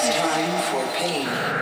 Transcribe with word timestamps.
time 0.00 0.62
for 0.70 0.86
pain. 0.96 1.57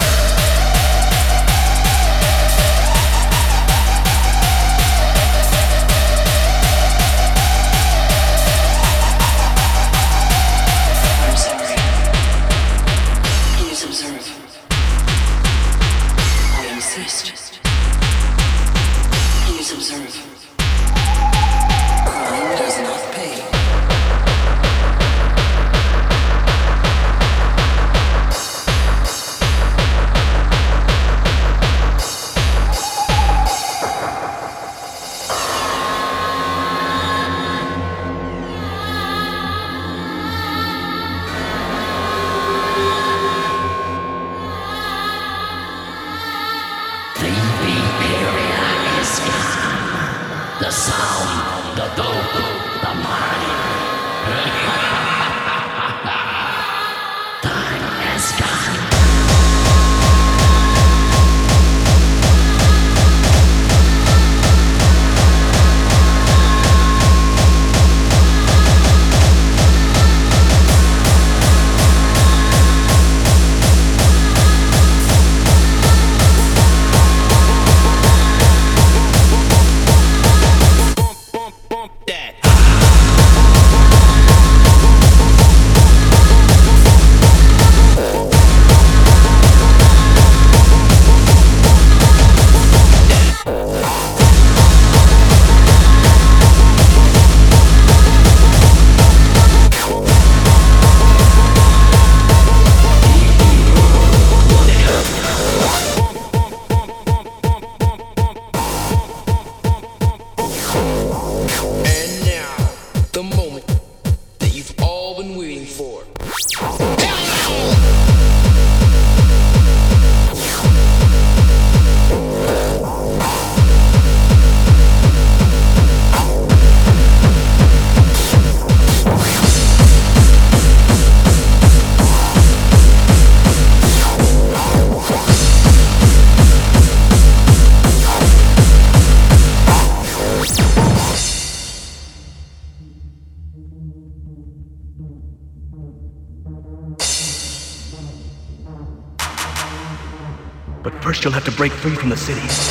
Break 151.68 151.80
free 151.80 151.94
from 151.96 152.10
the 152.10 152.16
city. 152.16 152.65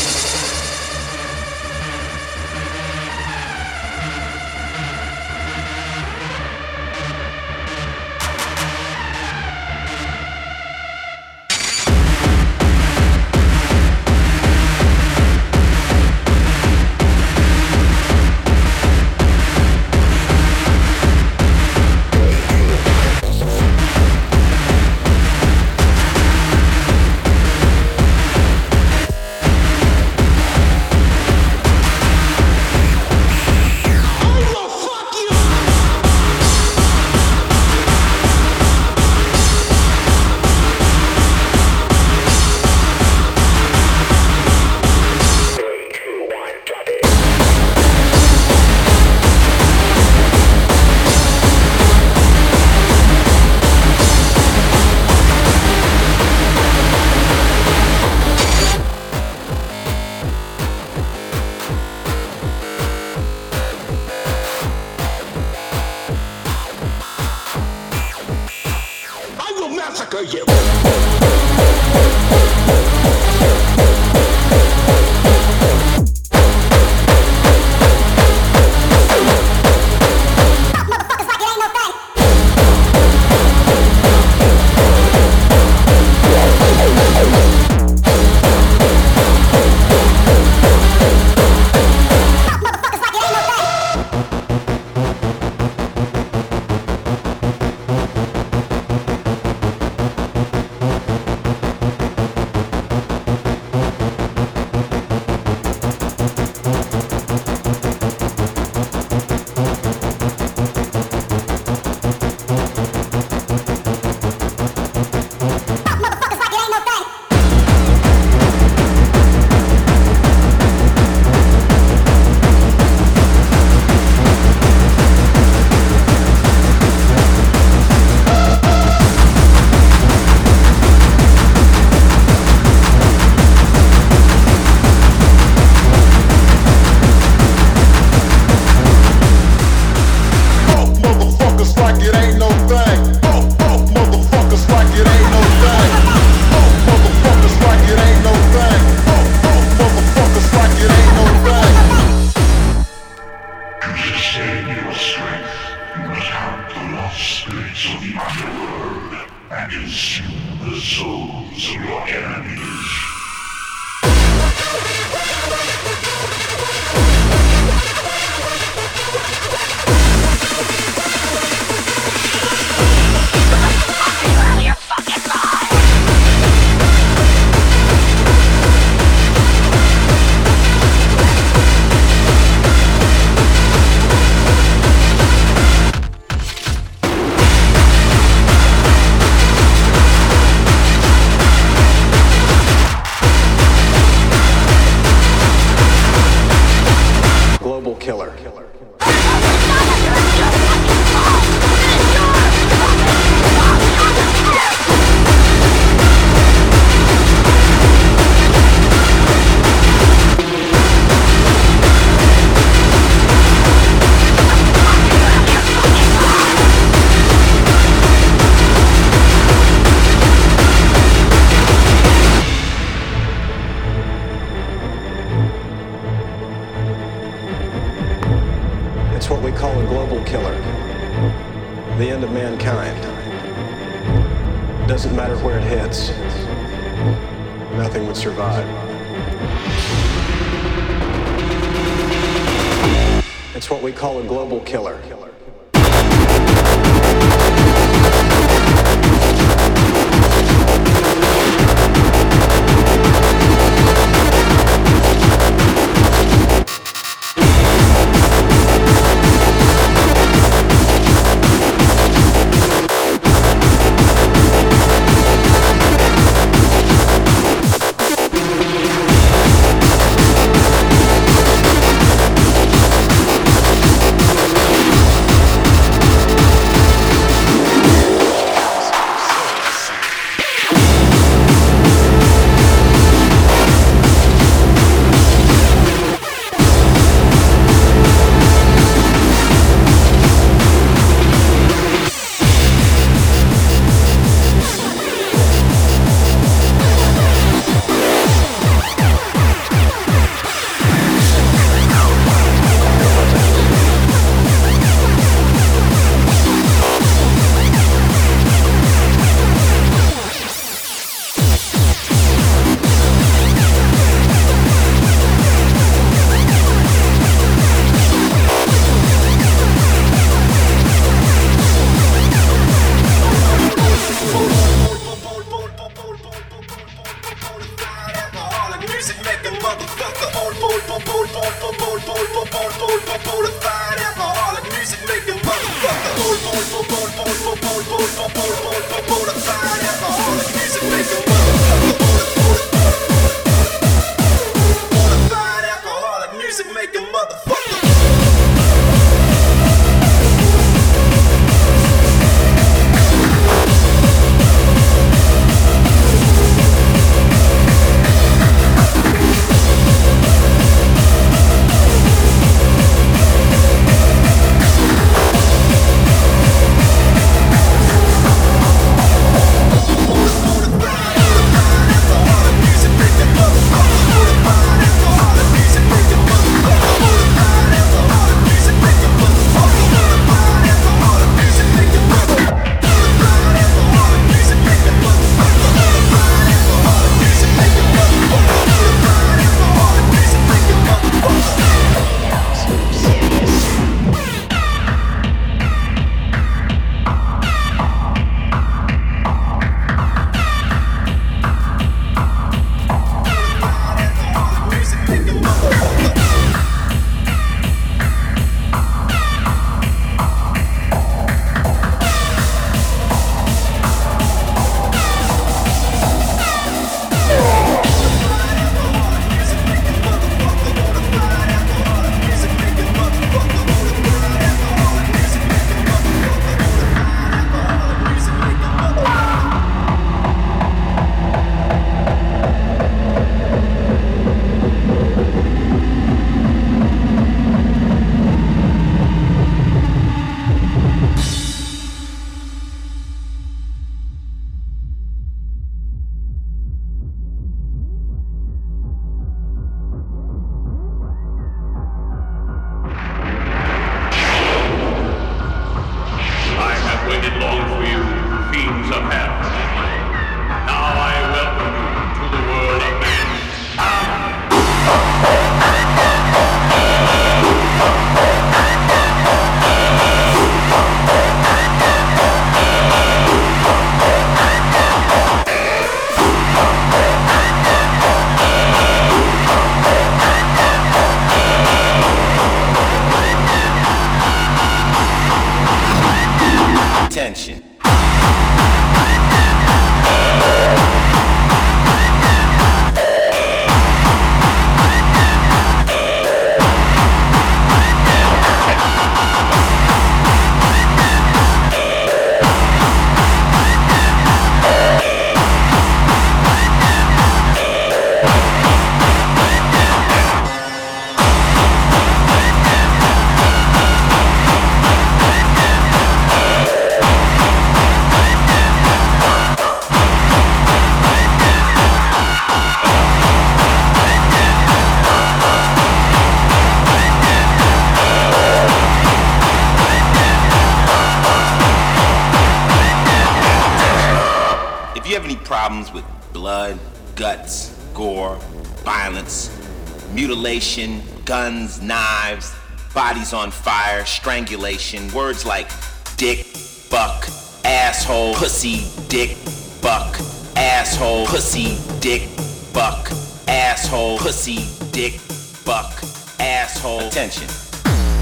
Strangulation, 544.25 545.07
words 545.13 545.45
like 545.45 545.69
dick, 546.17 546.47
buck, 546.89 547.27
asshole, 547.63 548.33
pussy, 548.33 548.83
dick, 549.07 549.37
buck, 549.83 550.17
asshole, 550.55 551.27
pussy, 551.27 551.77
dick, 551.99 552.27
buck, 552.73 553.07
asshole, 553.47 554.17
pussy, 554.17 554.65
dick, 554.91 555.21
buck, 555.63 555.93
asshole. 556.39 557.01
Attention. 557.01 557.43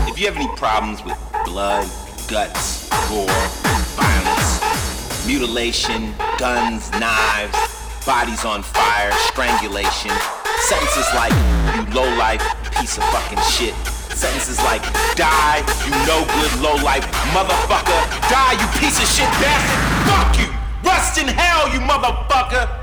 If 0.05 0.19
you 0.19 0.25
have 0.25 0.35
any 0.35 0.49
problems 0.57 1.01
with 1.05 1.17
blood, 1.45 1.89
guts, 2.27 2.89
gore, 3.07 3.25
violence, 3.95 5.25
mutilation, 5.25 6.13
guns, 6.37 6.91
knives, 6.99 8.05
bodies 8.05 8.43
on 8.43 8.61
fire, 8.61 9.13
strangulation, 9.31 10.11
sentences 10.67 11.07
like 11.15 11.31
you 11.77 11.95
low 11.95 12.13
life 12.17 12.43
piece 12.77 12.97
of 12.97 13.05
fucking 13.05 13.39
shit. 13.43 13.92
Sentences 14.15 14.59
like 14.63 14.83
die, 15.15 15.63
you 15.85 15.91
no 16.05 16.23
good 16.37 16.53
low 16.61 16.75
life 16.83 17.05
motherfucker. 17.33 17.99
Die, 18.29 18.53
you 18.53 18.67
piece 18.79 19.01
of 19.01 19.07
shit 19.09 19.29
bastard. 19.41 19.81
Fuck 20.07 20.39
you. 20.39 20.53
Rust 20.83 21.17
in 21.17 21.27
hell, 21.27 21.71
you 21.73 21.79
motherfucker. 21.79 22.82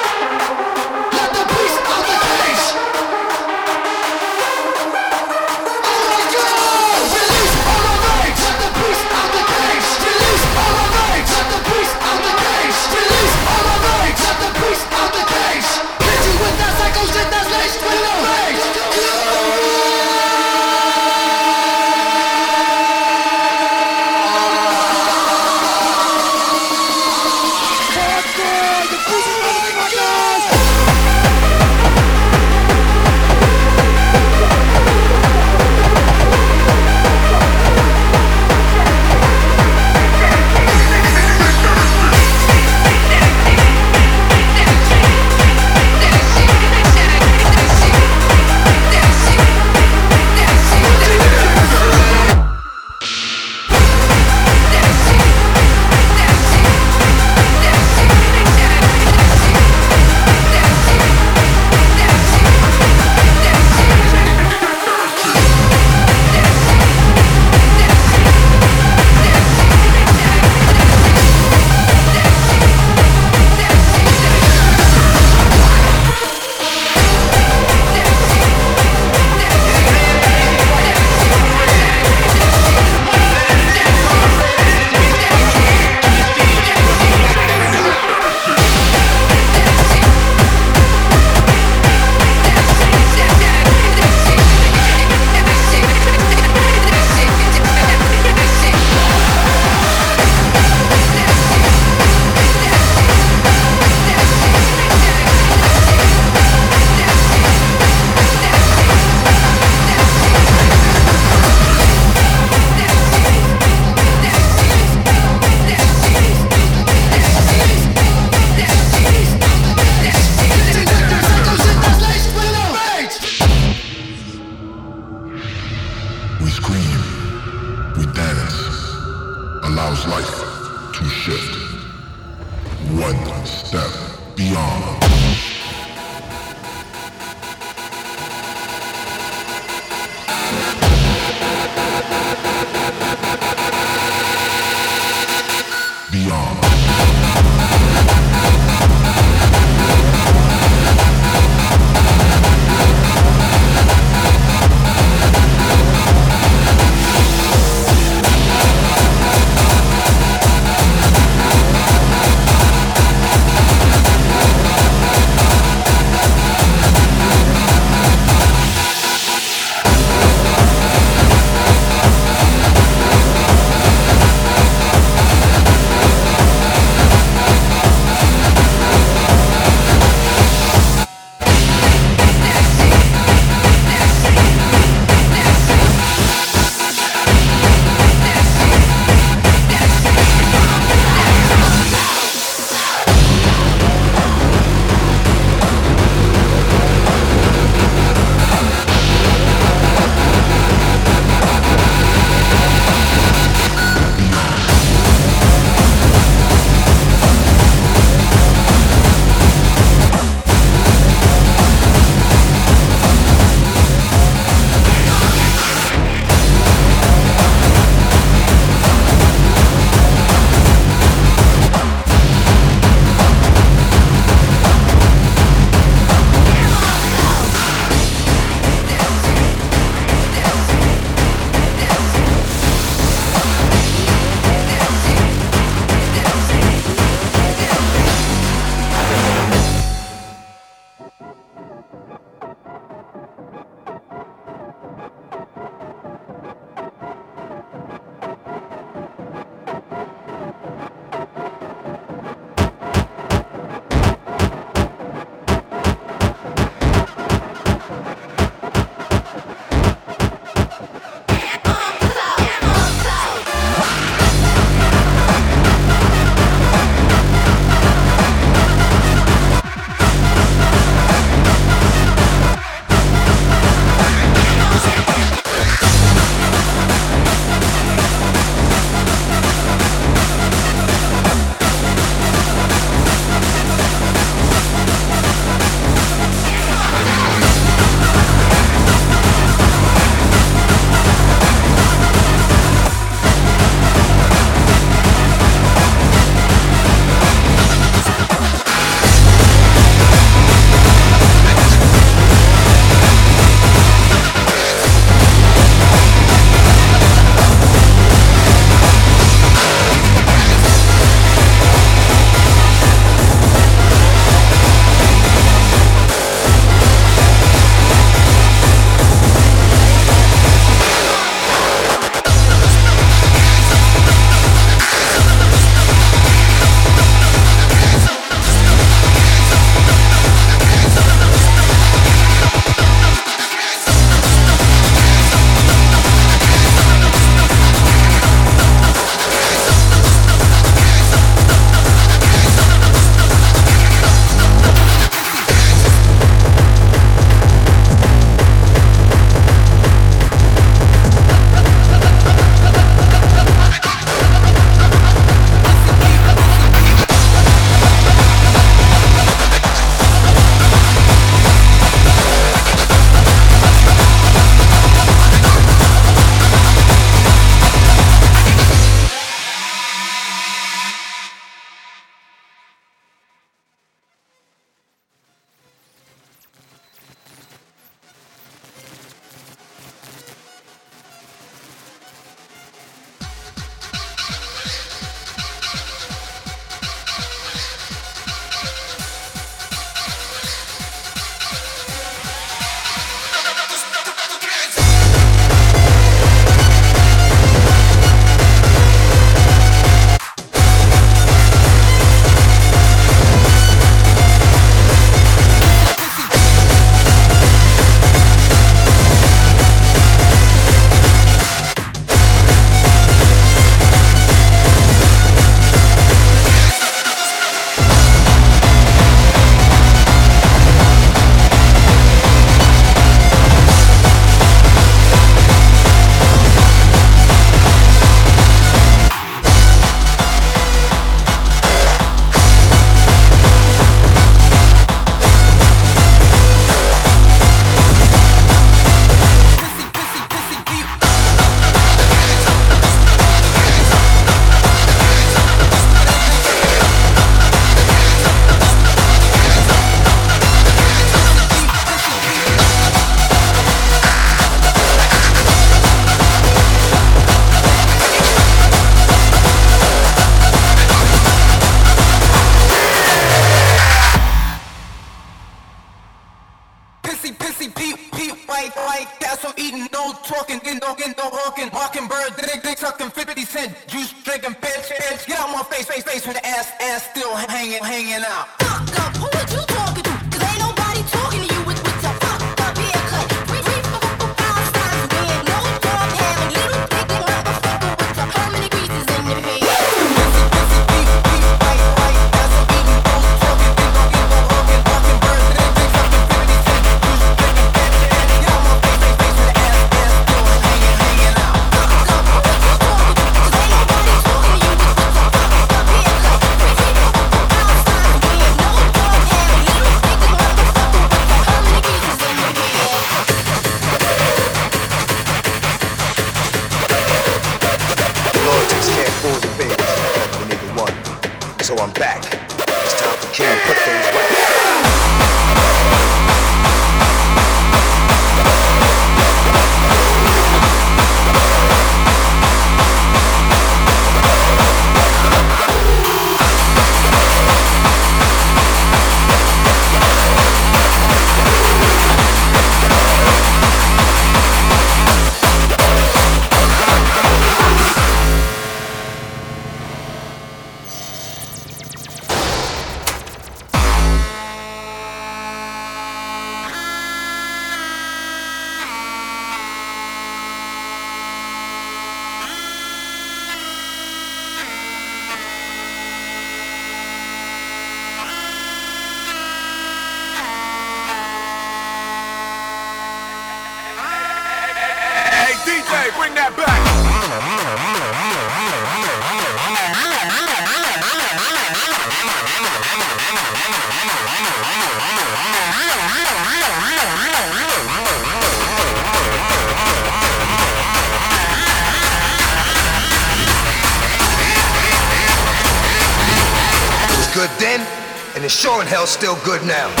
still 599.21 599.37
good 599.45 599.63
now. 599.67 600.00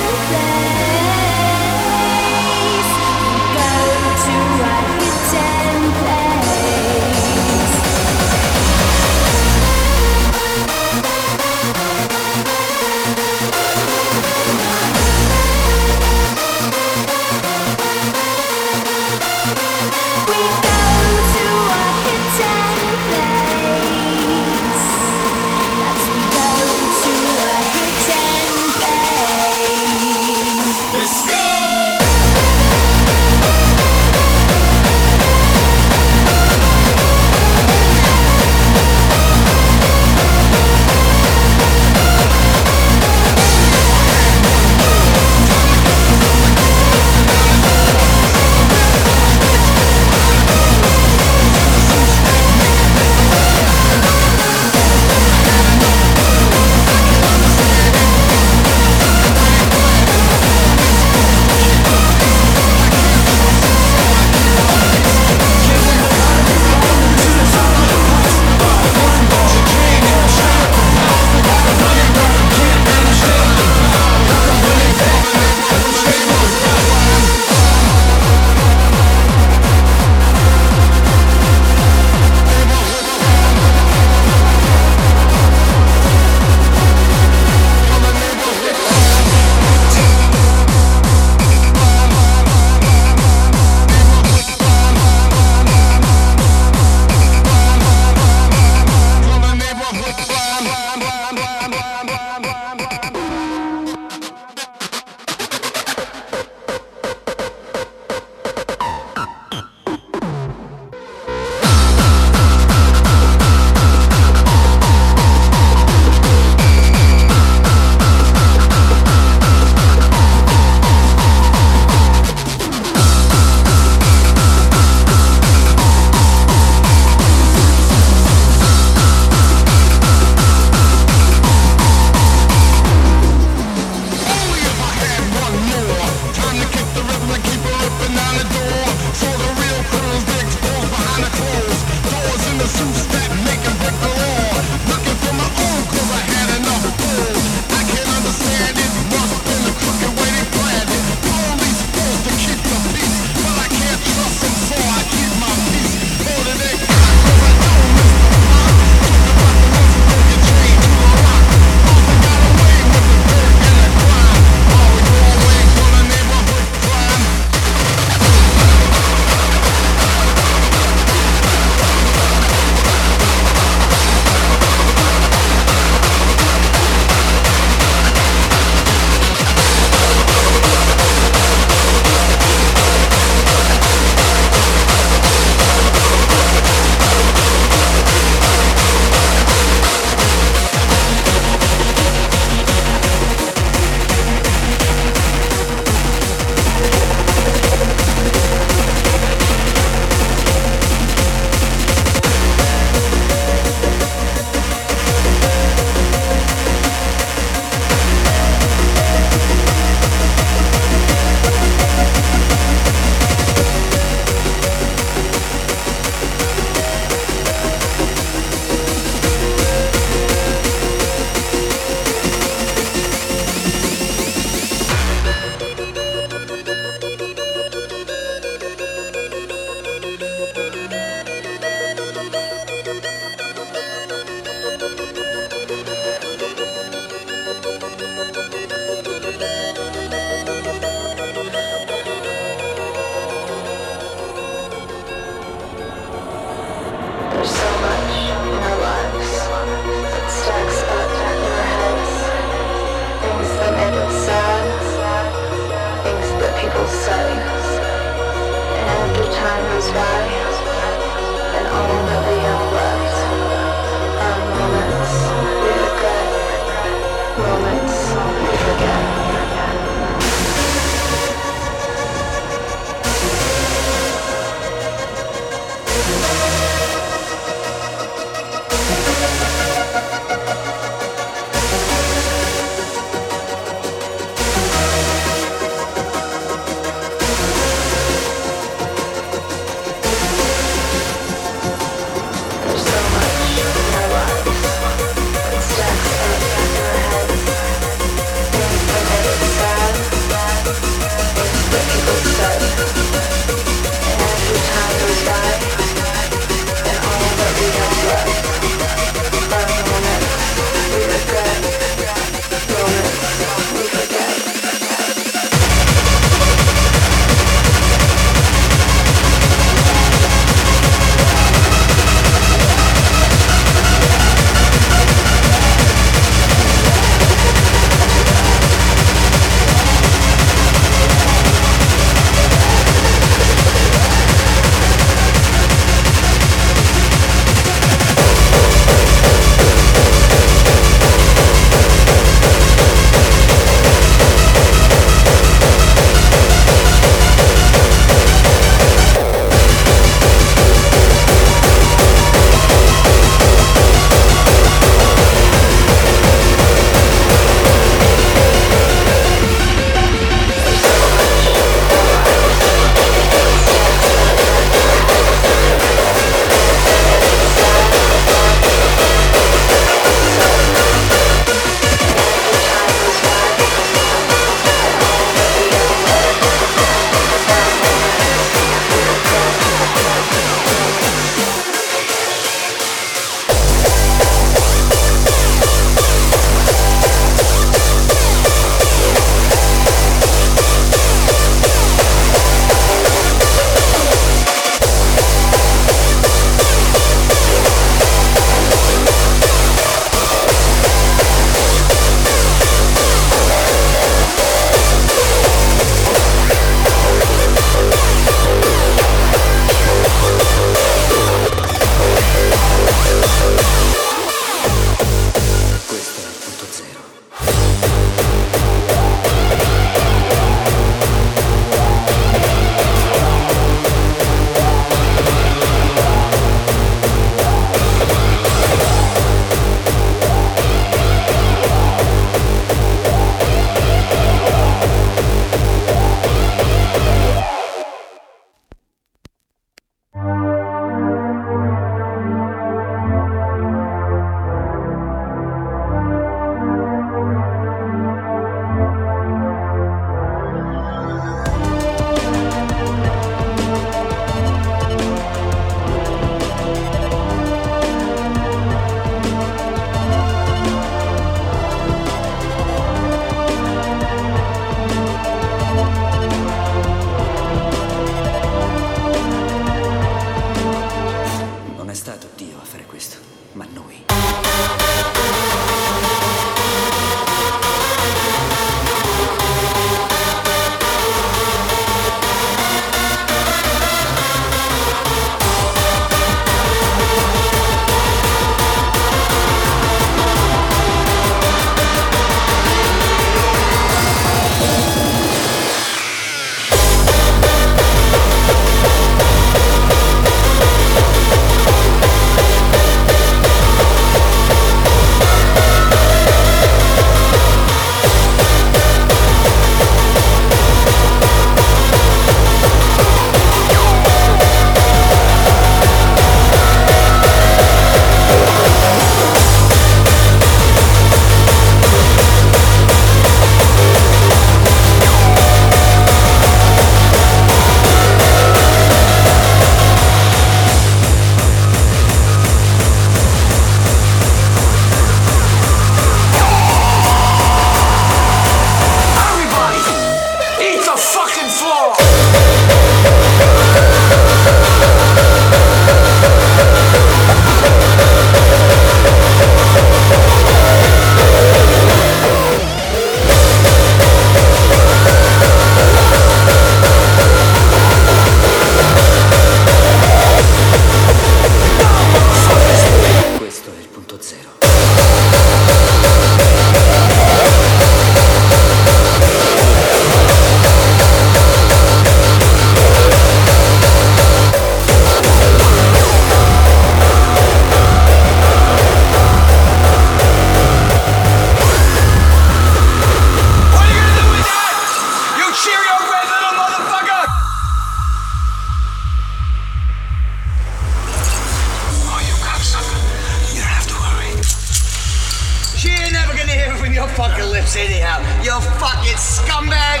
your 597.00 597.08
fucking 597.08 597.46
lips 597.46 597.76
anyhow. 597.76 598.18
You 598.42 598.60
fucking 598.76 599.16
scumbag. 599.16 600.00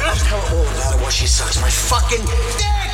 Just 0.00 0.24
tell 0.24 0.40
her 0.40 0.56
all 0.56 0.62
about 0.62 0.94
it 0.94 1.00
while 1.02 1.10
she 1.10 1.26
sucks 1.26 1.60
my 1.60 1.68
fucking 1.68 2.24
dick. 2.56 2.85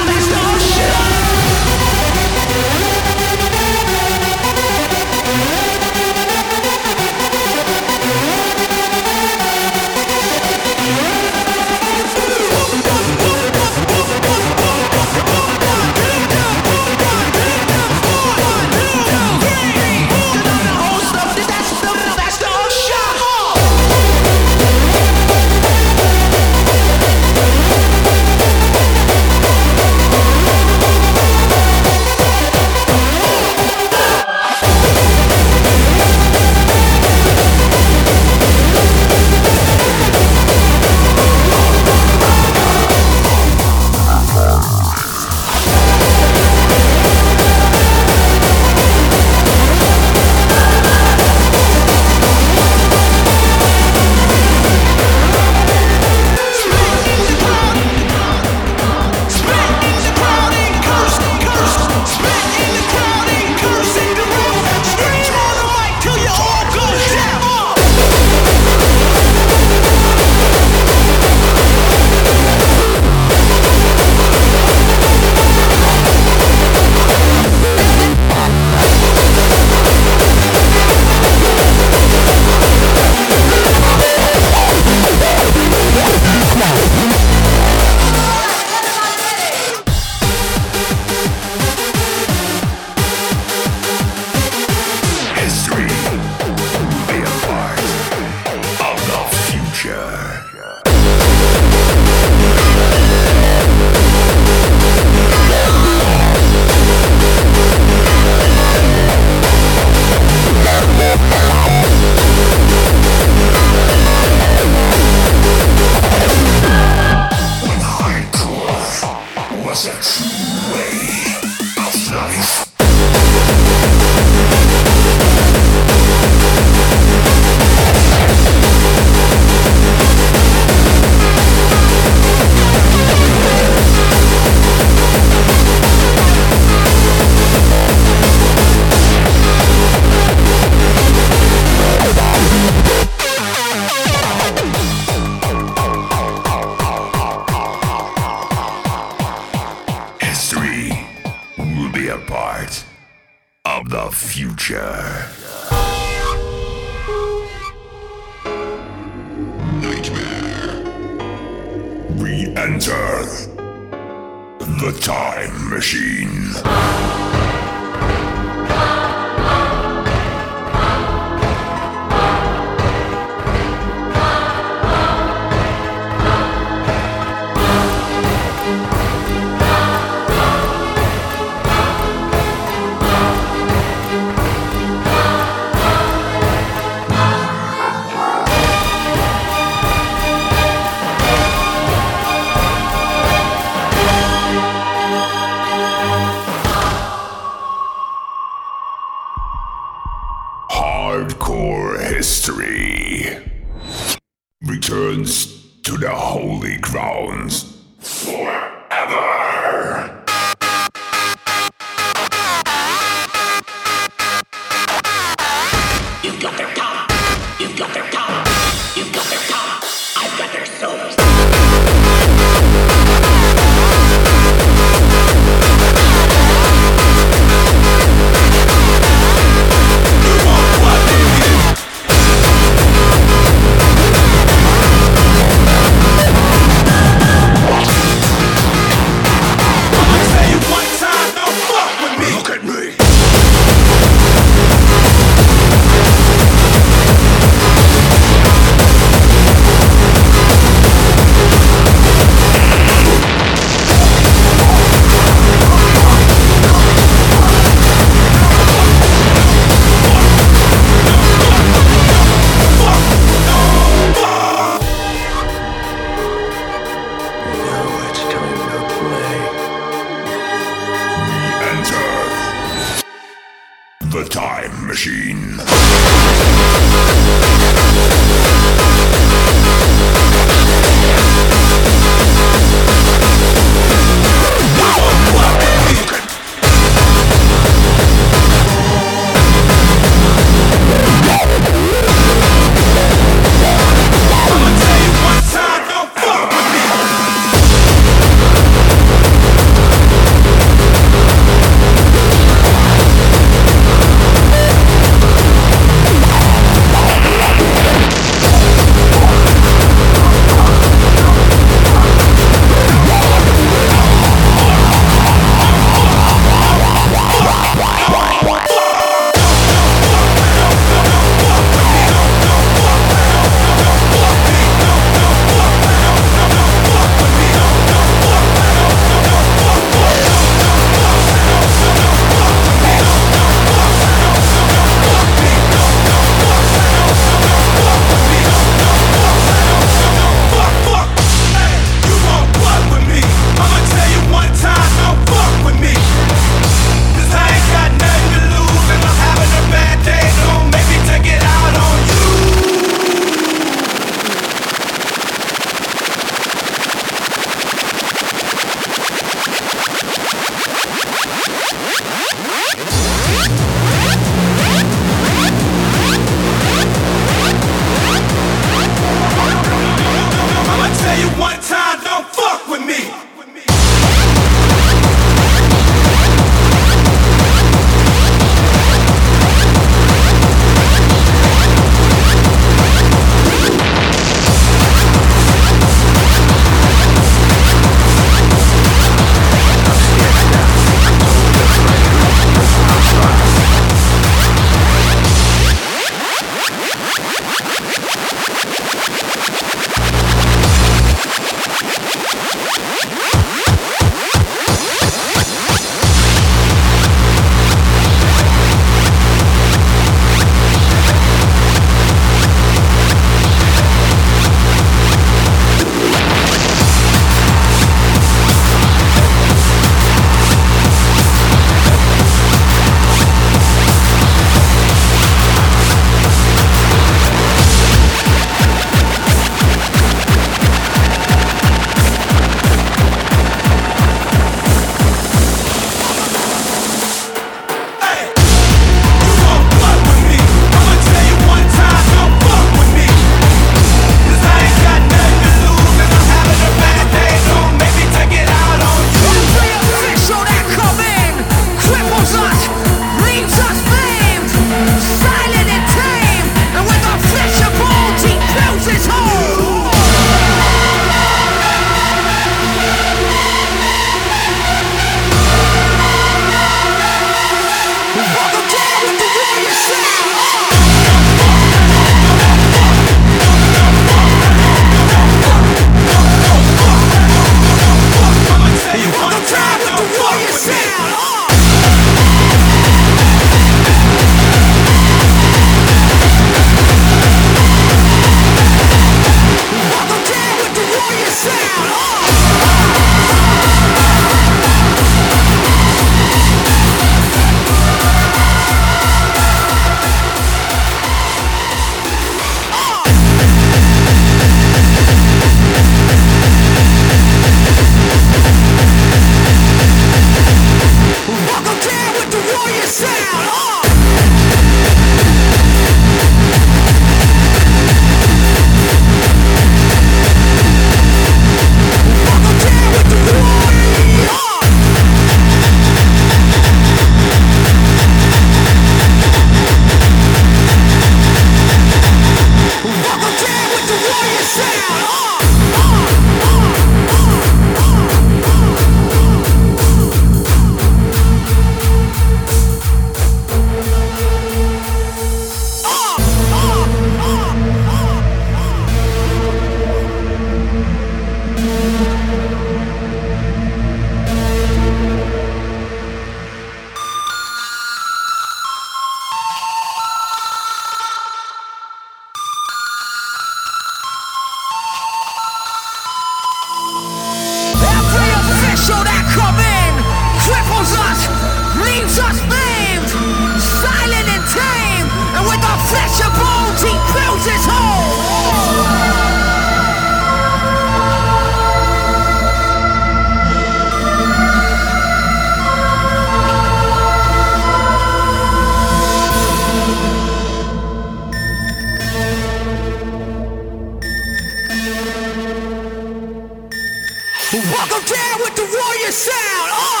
Go 597.89 597.99
down 597.99 598.39
with 598.41 598.55
the 598.55 598.63
warrior 598.63 599.11
sound. 599.11 599.69
Oh! 599.73 600.00